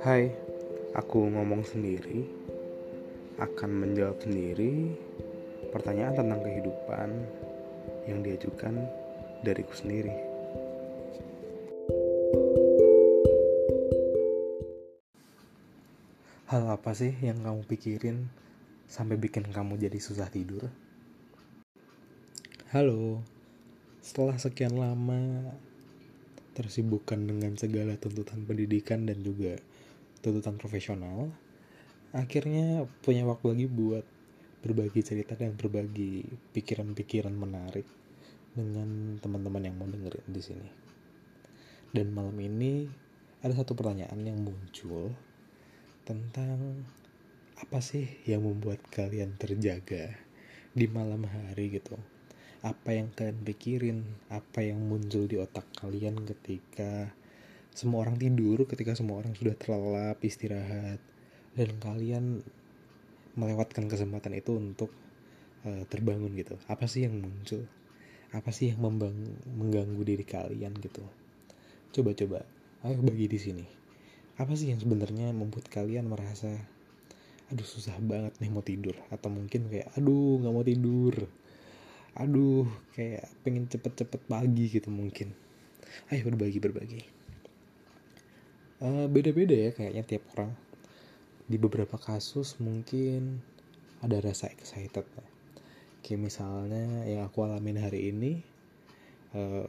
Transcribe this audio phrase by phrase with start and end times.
[0.00, 0.32] Hai,
[0.96, 2.24] aku ngomong sendiri,
[3.36, 4.96] akan menjawab sendiri
[5.76, 7.08] pertanyaan tentang kehidupan
[8.08, 8.80] yang diajukan
[9.44, 10.16] dariku sendiri.
[16.48, 18.32] Hal apa sih yang kamu pikirin
[18.88, 20.72] sampai bikin kamu jadi susah tidur?
[22.72, 23.20] Halo,
[24.00, 25.52] setelah sekian lama
[26.56, 29.60] tersibukkan dengan segala tuntutan pendidikan dan juga
[30.20, 31.32] tuntutan profesional,
[32.12, 34.04] akhirnya punya waktu lagi buat
[34.60, 37.88] berbagi cerita dan berbagi pikiran-pikiran menarik
[38.52, 40.68] dengan teman-teman yang mau dengerin di sini.
[41.90, 42.86] Dan malam ini
[43.40, 45.10] ada satu pertanyaan yang muncul
[46.04, 46.84] tentang
[47.60, 50.16] apa sih yang membuat kalian terjaga
[50.70, 51.98] di malam hari gitu
[52.60, 53.98] apa yang kalian pikirin
[54.28, 57.08] apa yang muncul di otak kalian ketika
[57.70, 60.98] semua orang tidur ketika semua orang sudah terlelap istirahat
[61.54, 62.42] dan kalian
[63.38, 64.90] melewatkan kesempatan itu untuk
[65.66, 66.58] uh, terbangun gitu.
[66.66, 67.62] Apa sih yang muncul?
[68.30, 69.14] Apa sih yang membang
[69.58, 71.02] mengganggu diri kalian gitu?
[71.94, 72.46] Coba-coba
[72.86, 73.66] ayo bagi di sini.
[74.38, 76.50] Apa sih yang sebenarnya membuat kalian merasa
[77.50, 78.94] aduh susah banget nih mau tidur.
[79.10, 81.14] Atau mungkin kayak aduh nggak mau tidur.
[82.18, 85.34] Aduh kayak pengen cepet-cepet pagi gitu mungkin.
[86.10, 87.19] Ayo berbagi berbagi
[88.80, 90.52] uh, beda-beda ya kayaknya tiap orang.
[91.50, 93.42] Di beberapa kasus mungkin
[94.00, 95.24] ada rasa excited ya.
[96.00, 98.40] kayak misalnya yang aku alamin hari ini
[99.36, 99.68] uh,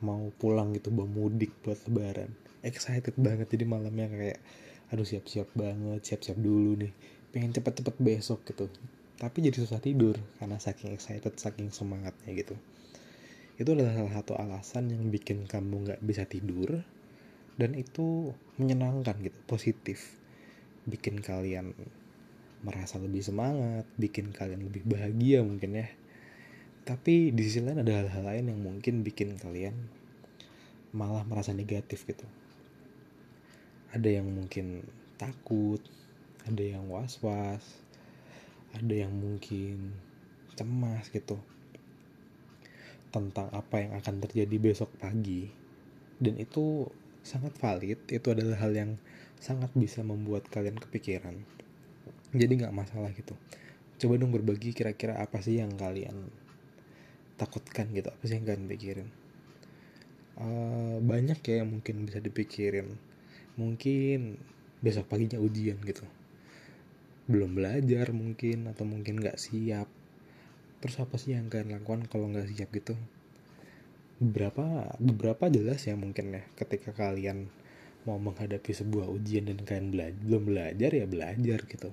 [0.00, 2.32] mau pulang gitu bawa mudik buat lebaran.
[2.64, 4.38] Excited banget jadi malamnya kayak
[4.90, 6.92] aduh siap-siap banget siap-siap dulu nih.
[7.30, 8.66] Pengen cepet-cepet besok gitu.
[9.20, 12.56] Tapi jadi susah tidur karena saking excited saking semangatnya gitu.
[13.60, 16.80] Itu adalah salah satu alasan yang bikin kamu nggak bisa tidur
[17.60, 20.16] dan itu menyenangkan gitu positif.
[20.88, 21.76] Bikin kalian
[22.64, 25.88] merasa lebih semangat bikin kalian lebih bahagia mungkin ya.
[26.88, 29.76] Tapi di sisi lain ada hal-hal lain yang mungkin bikin kalian
[30.96, 32.24] malah merasa negatif gitu.
[33.92, 34.88] Ada yang mungkin
[35.20, 35.84] takut
[36.48, 37.84] ada yang was-was
[38.72, 39.92] ada yang mungkin
[40.56, 41.36] cemas gitu
[43.10, 45.50] tentang apa yang akan terjadi besok pagi.
[46.20, 46.86] Dan itu
[47.20, 48.90] sangat valid itu adalah hal yang
[49.40, 51.36] sangat bisa membuat kalian kepikiran.
[52.32, 53.34] Jadi nggak masalah gitu.
[54.00, 56.32] Coba dong berbagi kira-kira apa sih yang kalian
[57.40, 59.08] takutkan gitu apa sih yang kalian pikirin?
[60.40, 62.96] Uh, banyak ya yang mungkin bisa dipikirin.
[63.60, 64.40] Mungkin
[64.80, 66.04] besok paginya ujian gitu.
[67.28, 69.88] Belum belajar mungkin atau mungkin nggak siap.
[70.80, 72.96] Terus apa sih yang kalian lakukan kalau nggak siap gitu
[74.20, 77.48] beberapa beberapa jelas ya mungkin ya ketika kalian
[78.04, 81.90] mau menghadapi sebuah ujian dan kalian belajar belum belajar ya belajar gitu.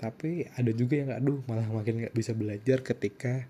[0.00, 3.44] Tapi ada juga yang aduh malah makin nggak bisa belajar ketika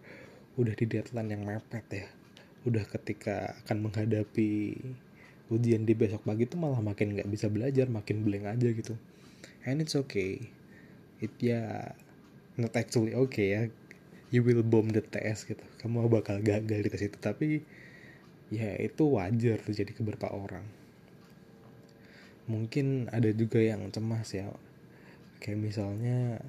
[0.59, 2.07] udah di deadline yang mepet ya.
[2.67, 4.79] Udah ketika akan menghadapi
[5.55, 8.95] ujian di besok pagi tuh malah makin nggak bisa belajar makin blank aja gitu.
[9.67, 10.51] And it's okay.
[11.23, 11.95] It ya
[12.59, 13.63] not actually okay ya
[14.35, 15.63] you will bomb the test gitu.
[15.79, 17.15] Kamu bakal gagal di tes itu.
[17.23, 17.63] Tapi
[18.51, 20.67] ya itu wajar terjadi ke beberapa orang.
[22.51, 24.51] Mungkin ada juga yang cemas ya.
[25.39, 26.43] Kayak misalnya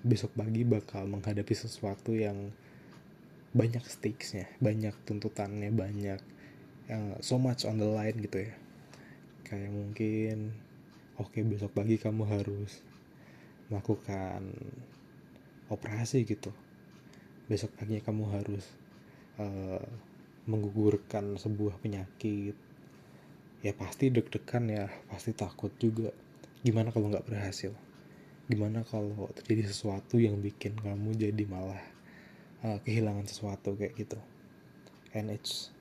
[0.00, 2.52] besok pagi bakal menghadapi sesuatu yang
[3.54, 6.18] banyak stakesnya banyak tuntutannya banyak
[6.90, 8.54] uh, so much on the line gitu ya.
[9.44, 10.56] Kayak mungkin
[11.20, 12.80] oke okay, besok pagi kamu harus
[13.68, 14.56] melakukan
[15.68, 16.52] operasi gitu
[17.44, 18.64] besok pagi kamu harus
[19.36, 19.84] uh,
[20.48, 22.56] menggugurkan sebuah penyakit.
[23.64, 26.12] Ya pasti deg-degan ya pasti takut juga.
[26.64, 27.72] Gimana kalau nggak berhasil?
[28.48, 31.80] Gimana kalau terjadi sesuatu yang bikin kamu jadi malah
[32.64, 34.20] uh, kehilangan sesuatu kayak gitu?
[35.16, 35.72] And it's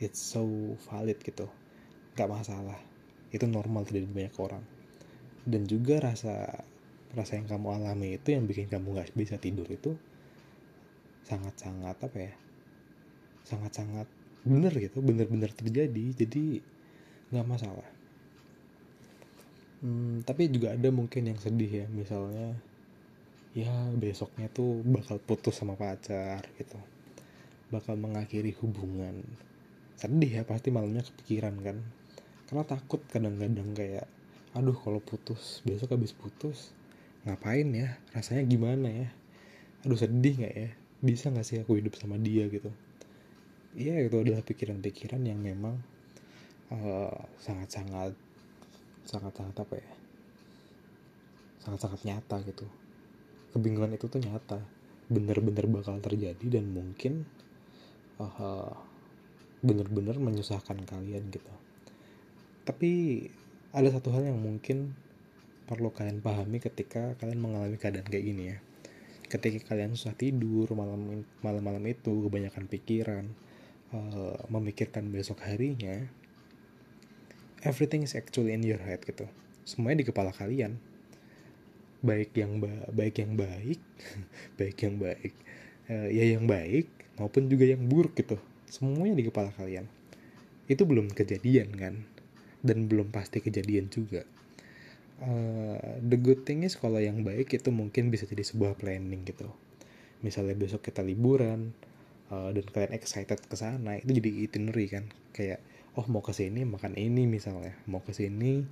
[0.00, 0.44] it's so
[0.88, 1.48] valid gitu.
[2.16, 2.80] Nggak masalah.
[3.32, 4.64] Itu normal terjadi banyak orang.
[5.48, 6.64] Dan juga rasa
[7.16, 9.96] rasa yang kamu alami itu yang bikin kamu nggak bisa tidur itu
[11.28, 12.32] sangat-sangat apa ya?
[13.44, 14.08] Sangat-sangat
[14.48, 16.04] bener gitu bener-bener terjadi.
[16.16, 16.64] Jadi
[17.28, 17.88] nggak masalah.
[19.84, 22.56] Hmm, tapi juga ada mungkin yang sedih ya misalnya
[23.54, 26.80] ya besoknya tuh bakal putus sama pacar gitu.
[27.68, 29.20] Bakal mengakhiri hubungan.
[30.00, 31.76] Sedih ya pasti malamnya kepikiran kan.
[32.48, 34.08] Karena takut kadang-kadang kayak
[34.56, 36.72] aduh kalau putus besok habis putus
[37.28, 38.00] ngapain ya?
[38.16, 39.08] Rasanya gimana ya?
[39.84, 42.70] Aduh sedih nggak ya bisa nggak sih aku hidup sama dia gitu?
[43.78, 45.78] Iya itu adalah pikiran-pikiran yang memang
[46.74, 48.14] eh, sangat-sangat
[49.06, 49.92] sangat-sangat apa ya?
[51.62, 52.66] Sangat-sangat nyata gitu.
[53.54, 54.58] Kebingungan itu tuh nyata.
[55.08, 57.24] Bener-bener bakal terjadi dan mungkin
[58.20, 58.68] uh,
[59.64, 61.52] bener-bener menyusahkan kalian gitu.
[62.68, 63.24] Tapi
[63.72, 64.92] ada satu hal yang mungkin
[65.64, 68.58] perlu kalian pahami ketika kalian mengalami keadaan kayak gini ya
[69.28, 73.24] ketika kalian susah tidur malam malam-malam itu kebanyakan pikiran
[73.92, 76.08] uh, memikirkan besok harinya
[77.62, 79.26] everything is actually in your head gitu.
[79.66, 80.78] Semuanya di kepala kalian.
[81.98, 83.80] Baik yang ba baik yang baik
[84.58, 85.34] baik yang baik
[85.90, 86.86] uh, ya yang baik
[87.18, 88.38] maupun juga yang buruk gitu.
[88.70, 89.90] Semuanya di kepala kalian.
[90.70, 91.94] Itu belum kejadian kan?
[92.62, 94.22] Dan belum pasti kejadian juga
[95.22, 99.50] uh, the good thing is kalau yang baik itu mungkin bisa jadi sebuah planning gitu.
[100.22, 101.74] Misalnya besok kita liburan
[102.30, 105.04] uh, dan kalian excited ke sana itu jadi itinerary kan.
[105.34, 105.62] Kayak
[105.98, 108.62] oh mau ke sini makan ini misalnya mau ke sini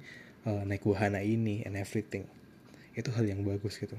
[0.46, 2.26] uh, naik wahana ini and everything.
[2.94, 3.98] Itu hal yang bagus gitu.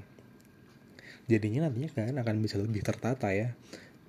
[1.28, 3.52] Jadinya nantinya kan akan bisa lebih tertata ya.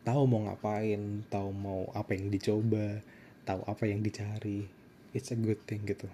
[0.07, 3.03] Tahu mau ngapain tahu mau apa yang dicoba
[3.43, 4.67] tahu apa yang dicari.
[5.11, 6.07] It's a good thing gitu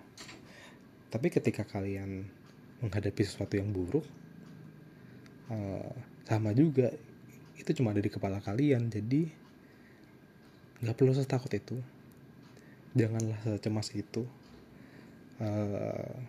[1.15, 2.27] tapi ketika kalian
[2.83, 4.03] menghadapi sesuatu yang buruk
[5.47, 5.95] uh,
[6.27, 6.91] sama juga
[7.55, 8.91] itu cuma ada di kepala kalian.
[8.91, 9.31] Jadi
[10.83, 11.79] nggak perlu setakut itu.
[12.99, 14.27] Janganlah secemas itu.
[15.39, 16.19] Uh,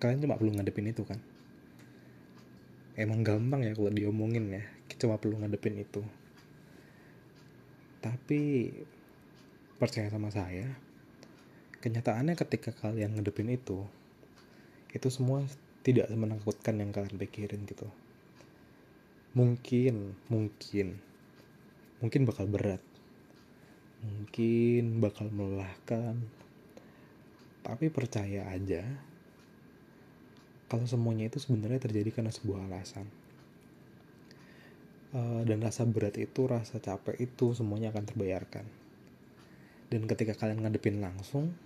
[0.00, 1.20] kalian cuma perlu ngadepin itu kan?
[2.96, 4.64] Emang gampang ya kalau diomongin ya.
[4.96, 6.00] Cuma perlu ngadepin itu.
[8.00, 8.72] Tapi
[9.76, 10.88] percaya sama saya
[11.78, 13.86] kenyataannya ketika kalian ngadepin itu
[14.88, 15.44] itu semua
[15.84, 17.88] tidak menakutkan yang kalian pikirin gitu.
[19.36, 21.00] Mungkin mungkin
[22.00, 22.82] mungkin bakal berat.
[24.00, 26.16] Mungkin bakal melelahkan.
[27.64, 28.84] Tapi percaya aja
[30.68, 33.08] kalau semuanya itu sebenarnya terjadi karena sebuah alasan.
[35.08, 38.64] Uh, dan rasa berat itu rasa capek itu semuanya akan terbayarkan.
[39.88, 41.56] Dan ketika kalian ngadepin langsung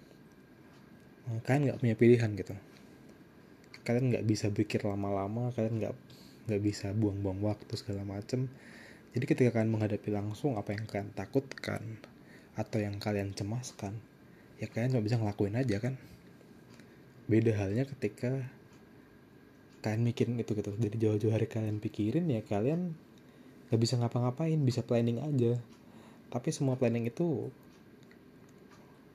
[1.26, 2.54] uh, kalian nggak punya pilihan gitu
[3.82, 5.94] kalian nggak bisa pikir lama-lama kalian nggak
[6.46, 8.50] nggak bisa buang-buang waktu segala macem.
[9.12, 12.00] Jadi ketika kalian menghadapi langsung apa yang kalian takutkan
[12.56, 13.96] atau yang kalian cemaskan
[14.61, 15.94] ya kalian cuma bisa ngelakuin aja kan.
[17.26, 18.46] Beda halnya ketika
[19.82, 20.70] kalian mikirin itu gitu.
[20.79, 22.94] Dari jauh-jauh hari kalian pikirin ya kalian
[23.70, 25.58] gak bisa ngapa-ngapain bisa planning aja.
[26.31, 27.50] Tapi semua planning itu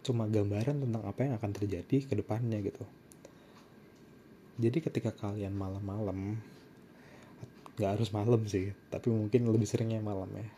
[0.08, 2.88] cuma gambaran tentang apa yang akan terjadi ke depannya gitu
[4.58, 6.42] jadi ketika kalian malam-malam
[7.78, 10.50] gak harus malam sih tapi mungkin lebih seringnya malam ya.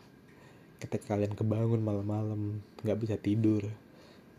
[0.80, 3.60] Ketika kalian kebangun malam-malam gak bisa tidur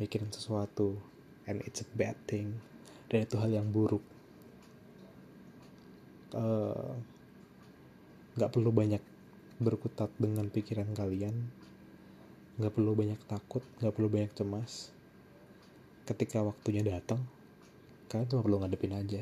[0.02, 0.98] mikirin sesuatu
[1.46, 2.58] and it's a bad thing
[3.14, 4.02] dan itu hal yang buruk.
[6.34, 6.92] Eh,
[8.34, 9.04] nggak uh, perlu banyak
[9.62, 11.36] berkutat dengan pikiran kalian
[12.58, 14.90] nggak perlu banyak takut nggak perlu banyak cemas.
[16.10, 17.22] Ketika waktunya datang
[18.10, 19.22] kalian cuma perlu ngadepin aja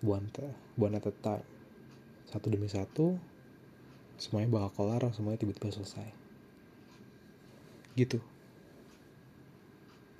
[0.00, 0.28] one
[0.80, 1.44] one at a time
[2.30, 3.18] satu demi satu
[4.20, 6.08] semuanya bakal kelar semuanya tiba-tiba selesai.
[7.98, 8.22] Gitu